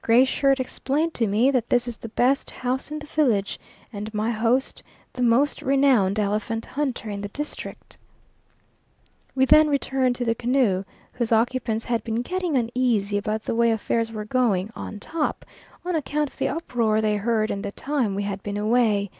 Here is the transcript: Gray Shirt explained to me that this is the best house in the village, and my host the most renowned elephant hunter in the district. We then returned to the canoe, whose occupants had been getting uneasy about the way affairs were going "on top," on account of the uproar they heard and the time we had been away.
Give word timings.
Gray 0.00 0.24
Shirt 0.24 0.60
explained 0.60 1.12
to 1.12 1.26
me 1.26 1.50
that 1.50 1.68
this 1.68 1.86
is 1.86 1.98
the 1.98 2.08
best 2.08 2.50
house 2.50 2.90
in 2.90 2.98
the 3.00 3.04
village, 3.04 3.60
and 3.92 4.14
my 4.14 4.30
host 4.30 4.82
the 5.12 5.20
most 5.20 5.60
renowned 5.60 6.18
elephant 6.18 6.64
hunter 6.64 7.10
in 7.10 7.20
the 7.20 7.28
district. 7.28 7.98
We 9.34 9.44
then 9.44 9.68
returned 9.68 10.16
to 10.16 10.24
the 10.24 10.34
canoe, 10.34 10.84
whose 11.12 11.32
occupants 11.32 11.84
had 11.84 12.02
been 12.02 12.22
getting 12.22 12.56
uneasy 12.56 13.18
about 13.18 13.42
the 13.42 13.54
way 13.54 13.70
affairs 13.72 14.10
were 14.10 14.24
going 14.24 14.70
"on 14.74 15.00
top," 15.00 15.44
on 15.84 15.94
account 15.94 16.30
of 16.30 16.38
the 16.38 16.48
uproar 16.48 17.02
they 17.02 17.16
heard 17.18 17.50
and 17.50 17.62
the 17.62 17.72
time 17.72 18.14
we 18.14 18.22
had 18.22 18.42
been 18.42 18.56
away. 18.56 19.10